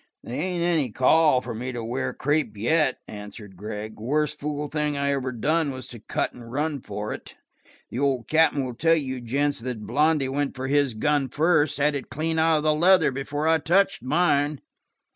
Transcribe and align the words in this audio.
"They 0.23 0.39
ain't 0.39 0.63
any 0.63 0.89
call 0.89 1.41
for 1.41 1.53
me 1.53 1.71
to 1.73 1.83
wear 1.83 2.11
crepe 2.11 2.57
yet," 2.57 2.97
answered 3.07 3.55
Gregg. 3.55 3.99
"Worst 3.99 4.39
fool 4.39 4.67
thing 4.67 4.97
I 4.97 5.11
ever 5.11 5.31
done 5.31 5.69
was 5.69 5.85
to 5.89 5.99
cut 5.99 6.33
and 6.33 6.51
run 6.51 6.81
for 6.81 7.13
it. 7.13 7.35
The 7.91 7.99
old 7.99 8.27
Captain 8.27 8.65
will 8.65 8.73
tell 8.73 8.95
you 8.97 9.21
gents 9.21 9.59
that 9.59 9.85
Blondy 9.85 10.27
went 10.27 10.55
for 10.55 10.65
his 10.67 10.95
gun 10.95 11.29
first 11.29 11.77
had 11.77 11.93
it 11.93 12.09
clean 12.09 12.39
out 12.39 12.57
of 12.57 12.63
the 12.63 12.73
leather 12.73 13.11
before 13.11 13.47
I 13.47 13.59
touched 13.59 14.01
mine." 14.01 14.61